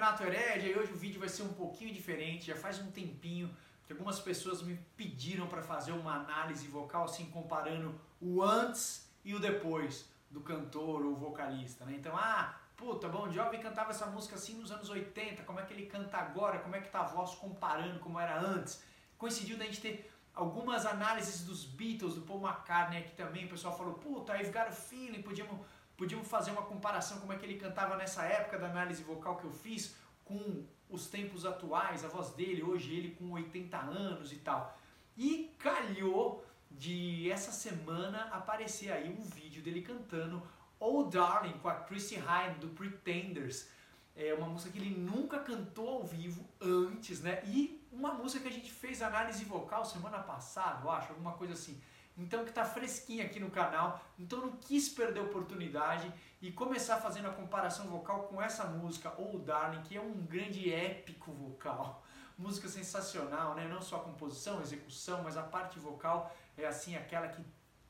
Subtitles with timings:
[0.00, 2.46] Renato Heredia e hoje o vídeo vai ser um pouquinho diferente.
[2.46, 3.54] Já faz um tempinho
[3.86, 9.34] que algumas pessoas me pediram para fazer uma análise vocal, assim, comparando o antes e
[9.34, 11.96] o depois do cantor ou vocalista, né?
[11.98, 15.74] Então, ah, puta, Bon Jovi cantava essa música assim nos anos 80, como é que
[15.74, 18.82] ele canta agora, como é que tá a voz comparando como era antes.
[19.18, 23.76] Coincidiu da gente ter algumas análises dos Beatles, do Paul McCartney aqui também, o pessoal
[23.76, 25.60] falou, puta, I've got a feeling, podíamos
[26.00, 29.44] Podíamos fazer uma comparação como é que ele cantava nessa época da análise vocal que
[29.44, 29.94] eu fiz
[30.24, 34.78] com os tempos atuais, a voz dele, hoje ele com 80 anos e tal.
[35.14, 40.42] E calhou de essa semana aparecer aí um vídeo dele cantando
[40.78, 43.68] Oh Darling com a Chrissy Hynde do Pretenders.
[44.16, 47.42] É uma música que ele nunca cantou ao vivo antes, né?
[47.44, 51.52] E uma música que a gente fez análise vocal semana passada, eu acho, alguma coisa
[51.52, 51.78] assim
[52.20, 56.12] então que está fresquinha aqui no canal, então não quis perder a oportunidade
[56.42, 60.72] e começar fazendo a comparação vocal com essa música, ou Darling, que é um grande
[60.72, 62.02] épico vocal.
[62.36, 63.68] Música sensacional, né?
[63.68, 67.44] Não só a composição, a execução, mas a parte vocal é assim aquela que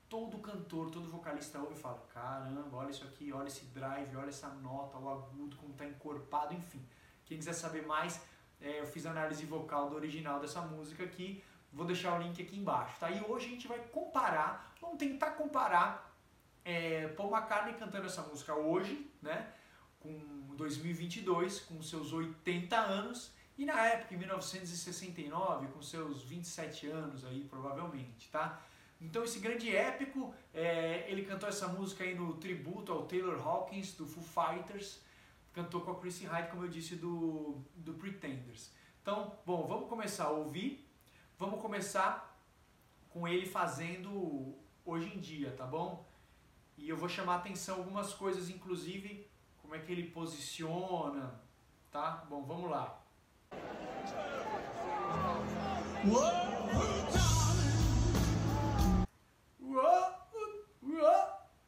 [0.09, 4.29] todo cantor, todo vocalista ouve e fala: caramba, olha isso aqui, olha esse drive, olha
[4.29, 6.85] essa nota, o agudo, como está encorpado, enfim.
[7.25, 8.21] Quem quiser saber mais,
[8.61, 11.43] é, eu fiz a análise vocal do original dessa música aqui.
[11.73, 13.11] Vou deixar o link aqui embaixo, tá?
[13.11, 16.17] E hoje a gente vai comparar, vamos tentar comparar
[16.65, 19.53] é, Paul McCartney cantando essa música hoje, né?
[20.01, 20.19] Com
[20.57, 27.45] 2022, com seus 80 anos, e na época, em 1969, com seus 27 anos aí,
[27.45, 28.61] provavelmente, tá?
[29.01, 33.95] Então esse grande épico, é, ele cantou essa música aí no tributo ao Taylor Hawkins,
[33.95, 35.01] do Foo Fighters,
[35.53, 38.71] cantou com a Chrissy Hyde, como eu disse, do, do Pretenders.
[39.03, 40.87] Então, bom, vamos começar a ouvir
[41.41, 42.39] Vamos começar
[43.09, 46.07] com ele fazendo hoje em dia, tá bom?
[46.77, 49.27] E eu vou chamar atenção algumas coisas, inclusive
[49.63, 51.41] como é que ele posiciona,
[51.91, 52.27] tá?
[52.29, 53.03] Bom, vamos lá.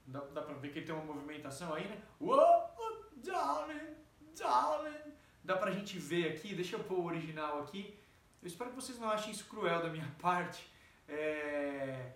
[0.06, 2.02] Dá, dá pra ver que ele tem uma movimentação aí, né?
[3.24, 3.96] darling,
[4.38, 5.14] darling.
[5.42, 8.01] Dá pra gente ver aqui, deixa eu pôr o original aqui.
[8.42, 10.68] Eu espero que vocês não achem isso cruel da minha parte.
[11.08, 12.12] É...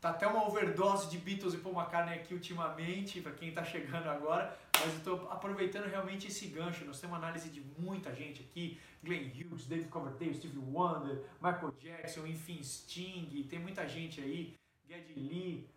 [0.00, 4.08] Tá até uma overdose de Beatles e Paul McCartney aqui ultimamente, para quem está chegando
[4.08, 6.84] agora, mas estou aproveitando realmente esse gancho.
[6.84, 12.26] Nós temos análise de muita gente aqui: Glenn Hughes, David Coverdale, Stevie Wonder, Michael Jackson,
[12.26, 14.56] enfim, Sting, tem muita gente aí,
[14.88, 15.70] Geddy Lee.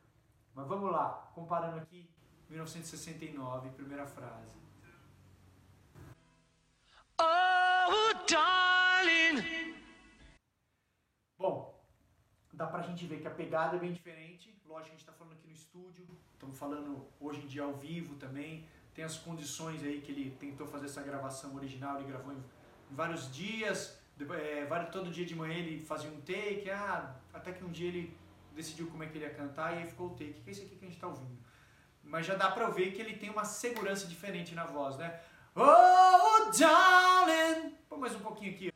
[0.56, 2.10] Mas vamos lá, comparando aqui
[2.50, 4.56] 1969, primeira frase.
[7.20, 9.85] Oh, darling.
[12.56, 14.56] Dá pra gente ver que a pegada é bem diferente.
[14.66, 18.16] Lógico a gente tá falando aqui no estúdio, estamos falando hoje em dia ao vivo
[18.16, 18.66] também.
[18.94, 22.42] Tem as condições aí que ele tentou fazer essa gravação original, ele gravou em,
[22.90, 24.00] vários dias,
[24.40, 28.18] é, todo dia de manhã ele fazia um take, ah, até que um dia ele
[28.54, 30.62] decidiu como é que ele ia cantar e aí ficou o take, que é esse
[30.62, 31.38] aqui que a gente tá ouvindo.
[32.02, 35.20] Mas já dá pra ver que ele tem uma segurança diferente na voz, né?
[35.54, 37.76] Oh, darling!
[37.90, 38.72] Pô, mais um pouquinho aqui.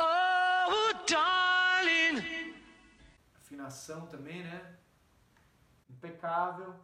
[0.00, 1.47] Oh, darling!
[3.48, 4.76] Afinação também, né?
[5.88, 6.74] Impecável.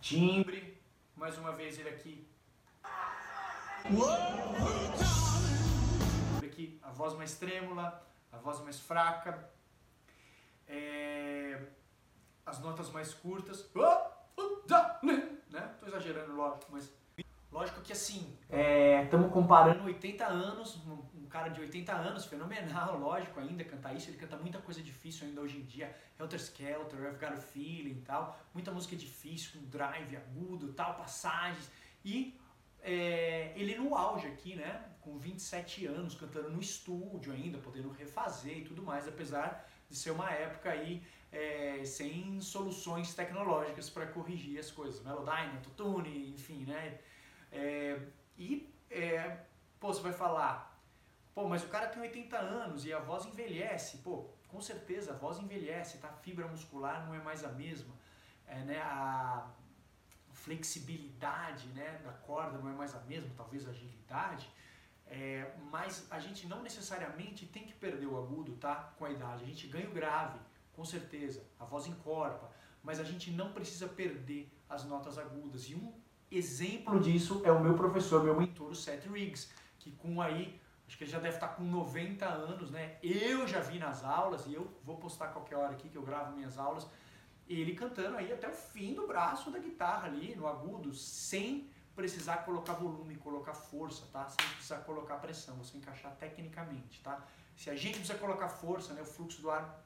[0.00, 0.82] Timbre.
[1.14, 2.28] Mais uma vez ele aqui.
[6.44, 9.48] Aqui a voz mais trêmula, a voz mais fraca.
[10.66, 11.64] É...
[12.44, 13.70] As notas mais curtas.
[15.48, 15.76] Né?
[15.78, 16.92] Tô exagerando, lógico, mas
[17.54, 18.36] Lógico que assim,
[19.04, 20.76] estamos é, comparando 80 anos,
[21.34, 25.40] cara de 80 anos, fenomenal, lógico, ainda cantar isso, ele canta muita coisa difícil ainda
[25.40, 29.66] hoje em dia, Helter Skelter, I've Got a Feeling e tal, muita música difícil, com
[29.66, 31.68] drive agudo tal, passagens,
[32.04, 32.38] e
[32.80, 38.58] é, ele no auge aqui, né, com 27 anos, cantando no estúdio ainda, podendo refazer
[38.58, 41.02] e tudo mais, apesar de ser uma época aí
[41.32, 47.00] é, sem soluções tecnológicas para corrigir as coisas, Melodyne, Autotune, enfim, né,
[47.50, 47.98] é,
[48.38, 49.38] e, é,
[49.80, 50.73] pô, você vai falar,
[51.34, 53.98] pô, mas o cara tem 80 anos e a voz envelhece.
[53.98, 56.08] Pô, com certeza a voz envelhece, tá?
[56.08, 57.94] A fibra muscular não é mais a mesma.
[58.46, 58.80] É, né?
[58.80, 59.50] A
[60.32, 64.50] flexibilidade né, da corda não é mais a mesma, talvez a agilidade.
[65.06, 69.44] É, mas a gente não necessariamente tem que perder o agudo tá, com a idade.
[69.44, 70.38] A gente ganha o grave,
[70.72, 71.44] com certeza.
[71.58, 72.50] A voz encorpa.
[72.82, 75.70] Mas a gente não precisa perder as notas agudas.
[75.70, 75.92] E um
[76.34, 80.98] Exemplo disso é o meu professor, meu mentor, o Seth Riggs, que com aí, acho
[80.98, 82.98] que ele já deve estar com 90 anos, né?
[83.02, 86.36] Eu já vi nas aulas, e eu vou postar qualquer hora aqui que eu gravo
[86.36, 86.86] minhas aulas,
[87.48, 92.38] ele cantando aí até o fim do braço da guitarra ali, no agudo, sem precisar
[92.38, 94.28] colocar volume, colocar força, tá?
[94.28, 97.24] Sem precisar colocar pressão, você encaixar tecnicamente, tá?
[97.56, 99.80] Se a gente precisa colocar força, né, o fluxo do ar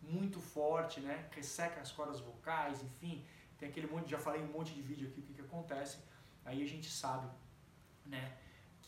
[0.00, 3.24] muito forte, né, resseca as cordas vocais, enfim,
[3.58, 5.98] tem aquele monte, já falei um monte de vídeo aqui o que, que acontece,
[6.44, 7.28] aí a gente sabe,
[8.06, 8.32] né,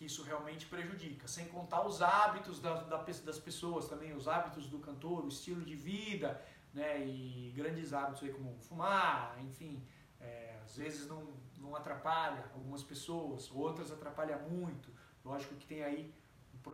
[0.03, 1.29] que isso realmente prejudica.
[1.29, 5.65] Sem contar os hábitos da, da, das pessoas também, os hábitos do cantor, o estilo
[5.65, 6.43] de vida,
[6.75, 9.87] né, e grandes hábitos aí como fumar, enfim,
[10.19, 14.93] é, às vezes não, não atrapalha algumas pessoas, outras atrapalha muito.
[15.25, 16.13] Lógico que tem aí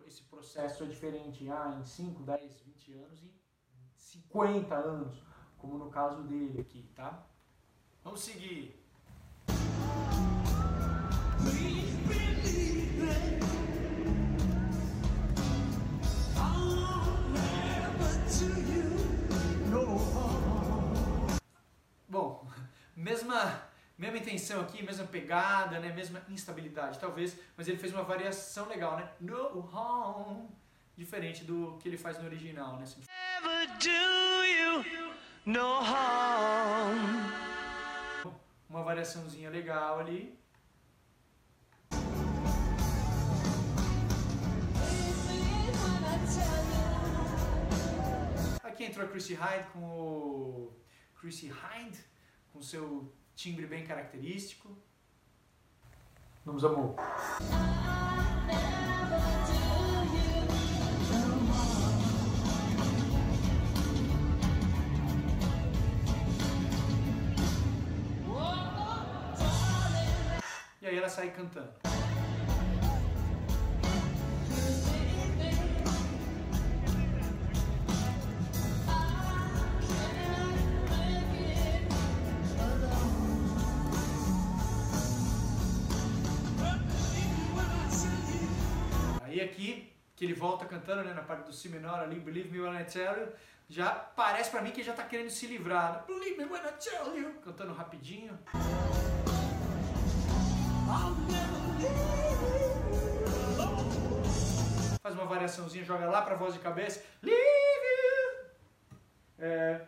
[0.06, 3.32] esse processo é diferente ah, em 5, 10, 20 anos e
[3.94, 5.22] 50 anos,
[5.58, 7.26] como no caso dele aqui, tá?
[8.02, 8.78] Vamos seguir.
[23.98, 25.92] Mesma intenção aqui, mesma pegada, né?
[25.92, 29.10] mesma instabilidade, talvez, mas ele fez uma variação legal, né?
[29.20, 30.48] No home,
[30.96, 32.84] diferente do que ele faz no original, né?
[32.86, 35.12] Never do you
[35.44, 36.96] no harm.
[38.70, 40.38] Uma variaçãozinha legal ali.
[48.62, 50.72] Aqui entrou a Chrissy Hyde com o
[51.18, 51.98] Chrissy Hyde
[52.52, 54.76] com seu timbre bem característico.
[56.44, 56.96] Vamos, amor.
[70.82, 71.87] E aí ela sai cantando.
[90.18, 92.84] Que ele volta cantando né, na parte do si menor ali, Believe Me When I
[92.84, 93.28] Tell You,
[93.68, 95.92] já parece pra mim que ele já tá querendo se livrar.
[95.92, 96.02] Né?
[96.08, 98.36] Believe Me When I Tell You, cantando rapidinho.
[105.00, 107.00] Faz uma variaçãozinha, joga lá pra voz de cabeça.
[107.22, 108.50] Leave you.
[109.38, 109.86] É,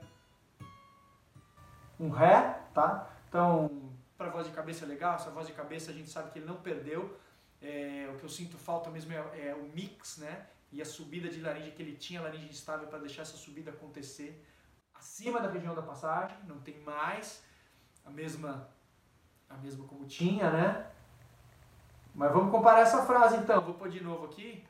[1.98, 3.10] um Ré, tá?
[3.28, 6.38] Então, pra voz de cabeça é legal, essa voz de cabeça a gente sabe que
[6.38, 7.18] ele não perdeu.
[7.62, 10.46] É, o que eu sinto falta mesmo é, é, o mix, né?
[10.72, 14.44] E a subida de laringe que ele tinha, laringe estável para deixar essa subida acontecer
[14.94, 17.42] acima da região da passagem, não tem mais
[18.04, 18.68] a mesma
[19.48, 20.86] a mesma como tinha, né?
[22.14, 23.60] Mas vamos comparar essa frase então.
[23.60, 24.64] Vou pôr de novo aqui.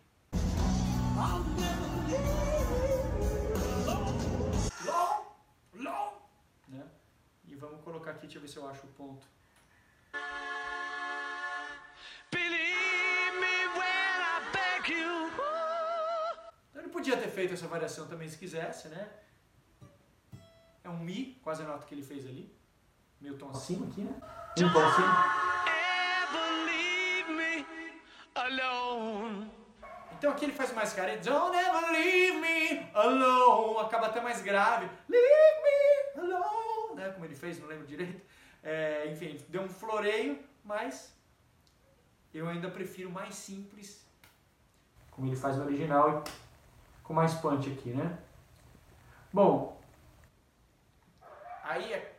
[4.87, 5.27] Long,
[5.75, 6.13] long,
[6.69, 6.87] né?
[7.47, 9.27] E vamos colocar aqui, deixa eu ver se eu acho o ponto.
[17.41, 19.09] Feito essa variação também se quisesse, né?
[20.85, 22.55] É um Mi, quase a nota que ele fez ali.
[23.19, 24.15] Meio tom acima aqui, né?
[24.59, 25.11] Um tom acima.
[30.19, 31.17] Então aqui ele faz mais cara.
[31.17, 33.87] Don't ever leave me alone.
[33.87, 34.87] Acaba até mais grave.
[35.09, 36.97] Leave me alone.
[36.97, 37.09] Né?
[37.13, 38.21] Como ele fez, não lembro direito.
[38.63, 41.17] É, enfim, deu um floreio, mas
[42.35, 44.07] eu ainda prefiro mais simples.
[45.11, 46.23] Como ele faz no original
[47.11, 48.17] com mais punch aqui, né?
[49.33, 49.77] Bom,
[51.65, 52.17] aí é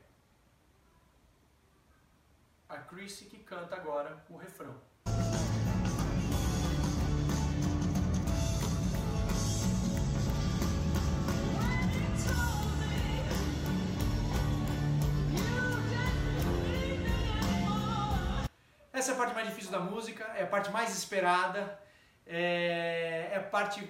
[2.68, 4.76] a Chrissy que canta agora o refrão.
[18.92, 21.80] Essa é a parte mais difícil da música, é a parte mais esperada,
[22.28, 23.90] é, é a parte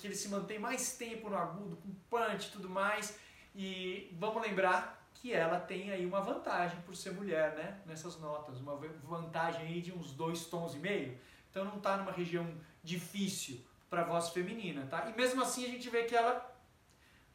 [0.00, 3.18] que ele se mantém mais tempo no agudo, com punch e tudo mais.
[3.54, 7.80] E vamos lembrar que ela tem aí uma vantagem por ser mulher, né?
[7.84, 11.18] Nessas notas, uma vantagem aí de uns dois tons e meio.
[11.50, 12.46] Então não está numa região
[12.82, 15.10] difícil para voz feminina, tá?
[15.10, 16.56] E mesmo assim a gente vê que ela,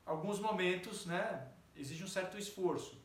[0.06, 3.05] alguns momentos, né, exige um certo esforço.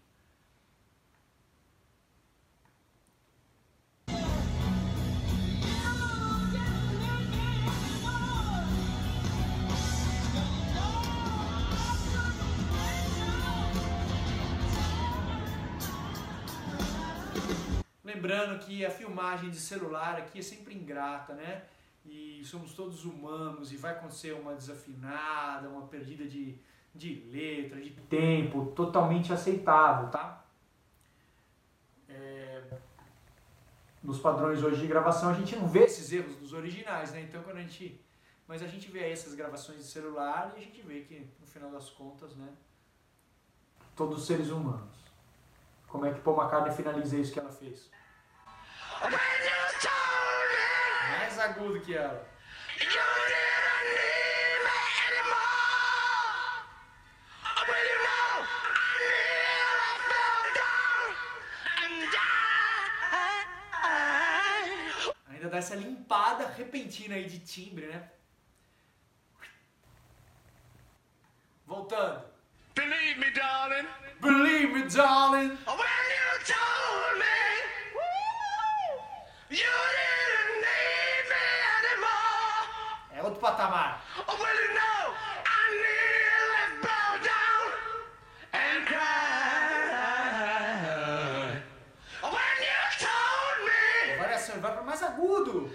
[18.21, 21.63] Lembrando que a filmagem de celular aqui é sempre ingrata, né?
[22.05, 26.55] E somos todos humanos e vai acontecer uma desafinada, uma perdida de,
[26.93, 30.45] de letra, de tempo, totalmente aceitável, tá?
[32.07, 32.61] É...
[34.03, 37.21] Nos padrões hoje de gravação a gente não vê esses erros dos originais, né?
[37.21, 37.99] Então quando a gente.
[38.47, 41.47] Mas a gente vê aí essas gravações de celular e a gente vê que no
[41.47, 42.49] final das contas, né?
[43.95, 44.95] Todos seres humanos.
[45.87, 47.89] Como é que Paul McCartney finaliza isso que ela fez?
[51.17, 52.29] Mais agudo que ela.
[65.29, 68.11] Ainda dá essa limpada repentina aí de timbre, né?
[95.51, 95.69] Darling.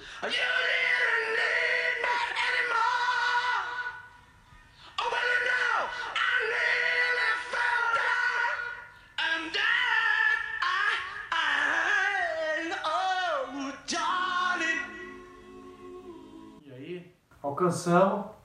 [16.64, 17.12] E aí?
[17.42, 18.35] Alcançamos.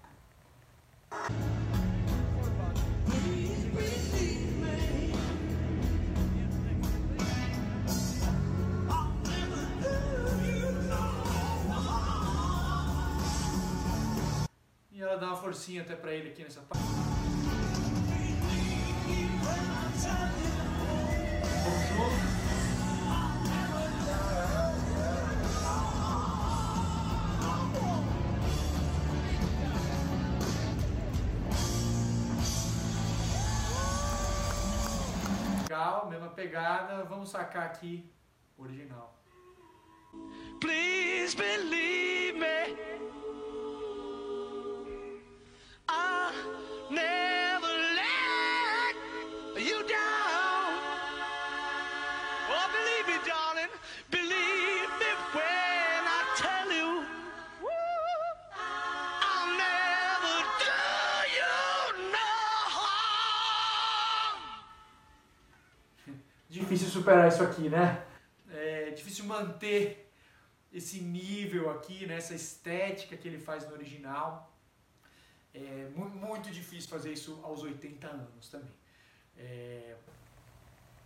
[15.02, 16.84] Ela dá uma forcinha até pra ele aqui nessa parte.
[35.64, 37.04] Legal, mesma pegada.
[37.06, 38.08] Vamos sacar aqui
[38.56, 39.20] original.
[40.60, 43.21] Please believe me.
[66.52, 68.04] Difícil superar isso aqui, né?
[68.50, 70.12] É difícil manter
[70.74, 72.16] esse nível aqui, né?
[72.16, 74.51] essa estética que ele faz no original.
[75.54, 78.72] É mu- muito difícil fazer isso aos 80 anos também.
[79.38, 79.96] É,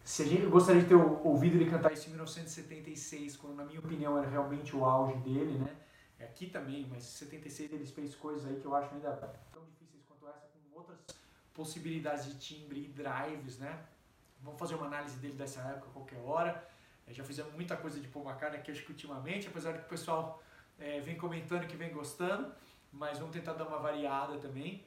[0.03, 3.65] se a gente, gostaria de ter ou- ouvido ele cantar isso em 1976, quando na
[3.65, 5.75] minha opinião era realmente o auge dele, né?
[6.19, 9.11] É aqui também, mas em 76 ele fez coisas aí que eu acho ainda
[9.51, 10.99] tão difíceis quanto essa, com outras
[11.53, 13.83] possibilidades de timbre e drives, né?
[14.41, 16.67] Vamos fazer uma análise dele dessa época a qualquer hora.
[17.07, 19.85] É, já fizemos muita coisa de Paul McCartney aqui, acho que ultimamente, apesar de que
[19.85, 20.41] o pessoal
[20.79, 22.51] é, vem comentando que vem gostando,
[22.95, 24.85] mas vamos tentar dar uma variada também.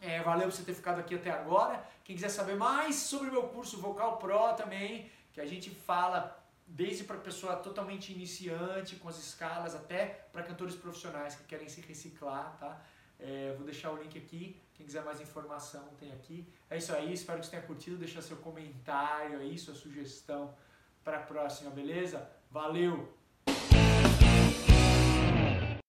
[0.00, 1.86] É, valeu por você ter ficado aqui até agora.
[2.02, 6.40] Quem quiser saber mais sobre o meu curso Vocal Pro também, que a gente fala
[6.66, 11.80] desde para pessoa totalmente iniciante, com as escalas, até para cantores profissionais que querem se
[11.82, 12.80] reciclar, tá?
[13.18, 14.60] É, vou deixar o link aqui.
[14.74, 16.46] Quem quiser mais informação tem aqui.
[16.68, 17.96] É isso aí, espero que você tenha curtido.
[17.96, 20.54] Deixa seu comentário aí, sua sugestão
[21.04, 22.28] para a próxima, beleza?
[22.50, 23.23] Valeu!